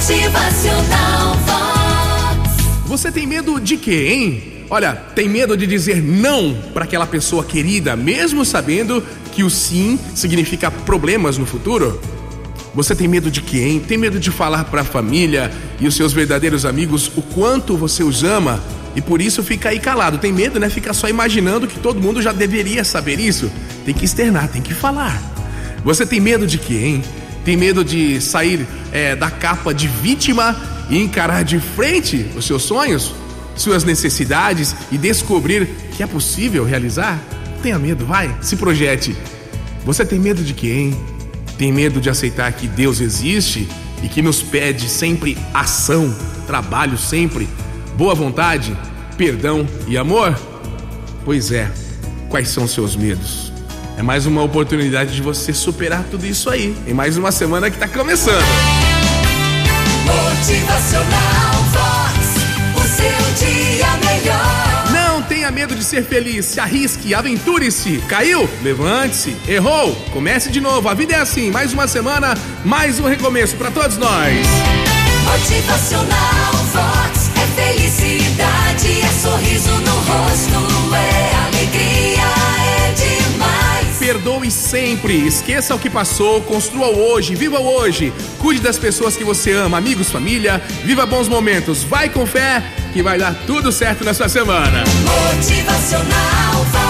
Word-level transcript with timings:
Motivacional 0.00 1.34
Vox. 1.44 2.86
Você 2.86 3.12
tem 3.12 3.26
medo 3.26 3.60
de 3.60 3.76
quê, 3.76 4.08
hein? 4.08 4.64
Olha, 4.70 4.94
tem 4.94 5.28
medo 5.28 5.54
de 5.58 5.66
dizer 5.66 6.02
não 6.02 6.56
para 6.72 6.84
aquela 6.84 7.06
pessoa 7.06 7.44
querida, 7.44 7.94
mesmo 7.96 8.42
sabendo 8.42 9.04
que 9.30 9.44
o 9.44 9.50
sim 9.50 9.98
significa 10.14 10.70
problemas 10.70 11.36
no 11.36 11.44
futuro? 11.44 12.00
Você 12.74 12.94
tem 12.94 13.06
medo 13.06 13.30
de 13.30 13.42
hein? 13.58 13.78
Tem 13.86 13.98
medo 13.98 14.18
de 14.18 14.30
falar 14.30 14.64
para 14.64 14.80
a 14.80 14.84
família 14.84 15.52
e 15.78 15.86
os 15.86 15.94
seus 15.94 16.14
verdadeiros 16.14 16.64
amigos 16.64 17.12
o 17.14 17.20
quanto 17.20 17.76
você 17.76 18.02
os 18.02 18.24
ama 18.24 18.58
e 18.96 19.02
por 19.02 19.20
isso 19.20 19.42
fica 19.42 19.68
aí 19.68 19.78
calado. 19.78 20.16
Tem 20.16 20.32
medo, 20.32 20.58
né? 20.58 20.70
Fica 20.70 20.94
só 20.94 21.10
imaginando 21.10 21.66
que 21.66 21.78
todo 21.78 22.00
mundo 22.00 22.22
já 22.22 22.32
deveria 22.32 22.84
saber 22.84 23.20
isso. 23.20 23.52
Tem 23.84 23.92
que 23.92 24.06
externar, 24.06 24.48
tem 24.48 24.62
que 24.62 24.72
falar. 24.72 25.20
Você 25.84 26.06
tem 26.06 26.20
medo 26.20 26.46
de 26.46 26.56
hein? 26.82 27.04
Tem 27.44 27.56
medo 27.56 27.84
de 27.84 28.20
sair 28.20 28.66
é, 28.92 29.16
da 29.16 29.30
capa 29.30 29.72
de 29.72 29.88
vítima 29.88 30.56
e 30.88 30.98
encarar 30.98 31.42
de 31.42 31.58
frente 31.58 32.26
os 32.36 32.44
seus 32.44 32.62
sonhos, 32.62 33.14
suas 33.56 33.84
necessidades 33.84 34.74
e 34.90 34.98
descobrir 34.98 35.68
que 35.96 36.02
é 36.02 36.06
possível 36.06 36.64
realizar? 36.64 37.18
Tenha 37.62 37.78
medo, 37.78 38.04
vai, 38.04 38.34
se 38.40 38.56
projete. 38.56 39.16
Você 39.84 40.04
tem 40.04 40.18
medo 40.18 40.42
de 40.42 40.54
hein? 40.66 40.94
Tem 41.56 41.72
medo 41.72 42.00
de 42.00 42.08
aceitar 42.08 42.52
que 42.52 42.66
Deus 42.66 43.00
existe 43.00 43.68
e 44.02 44.08
que 44.08 44.22
nos 44.22 44.42
pede 44.42 44.88
sempre 44.88 45.36
ação, 45.52 46.14
trabalho 46.46 46.96
sempre, 46.96 47.48
boa 47.96 48.14
vontade, 48.14 48.76
perdão 49.16 49.66
e 49.86 49.96
amor? 49.96 50.38
Pois 51.24 51.52
é, 51.52 51.70
quais 52.28 52.48
são 52.48 52.66
seus 52.66 52.96
medos? 52.96 53.49
É 54.00 54.02
mais 54.02 54.24
uma 54.24 54.42
oportunidade 54.42 55.14
de 55.14 55.20
você 55.20 55.52
superar 55.52 56.04
tudo 56.10 56.24
isso 56.24 56.48
aí, 56.48 56.74
em 56.86 56.94
mais 56.94 57.18
uma 57.18 57.30
semana 57.30 57.70
que 57.70 57.76
tá 57.76 57.86
começando. 57.86 58.42
Motivacional 60.06 61.52
Vox. 61.70 62.16
O 62.76 62.96
seu 62.96 63.46
dia 63.46 63.86
melhor. 63.98 64.90
Não 64.90 65.20
tenha 65.20 65.50
medo 65.50 65.74
de 65.74 65.84
ser 65.84 66.02
feliz, 66.02 66.46
se 66.46 66.58
arrisque, 66.58 67.12
aventure-se. 67.12 67.98
Caiu? 68.08 68.48
Levante-se. 68.62 69.36
Errou? 69.46 69.94
Comece 70.14 70.50
de 70.50 70.62
novo. 70.62 70.88
A 70.88 70.94
vida 70.94 71.12
é 71.12 71.20
assim, 71.20 71.50
mais 71.50 71.74
uma 71.74 71.86
semana, 71.86 72.34
mais 72.64 72.98
um 72.98 73.06
recomeço 73.06 73.54
para 73.56 73.70
todos 73.70 73.98
nós. 73.98 74.46
Motivacional 75.26 76.09
Sempre, 84.50 85.26
esqueça 85.26 85.74
o 85.74 85.78
que 85.78 85.88
passou, 85.88 86.40
construa 86.42 86.88
o 86.88 87.12
hoje, 87.12 87.34
viva 87.34 87.58
o 87.58 87.66
hoje. 87.66 88.12
Cuide 88.38 88.60
das 88.60 88.78
pessoas 88.78 89.16
que 89.16 89.24
você 89.24 89.52
ama, 89.52 89.78
amigos, 89.78 90.10
família, 90.10 90.62
viva 90.84 91.06
bons 91.06 91.28
momentos. 91.28 91.82
Vai 91.84 92.08
com 92.08 92.26
fé 92.26 92.62
que 92.92 93.02
vai 93.02 93.18
dar 93.18 93.34
tudo 93.46 93.70
certo 93.70 94.04
na 94.04 94.12
sua 94.12 94.28
semana. 94.28 94.84
Motivacional. 95.04 96.89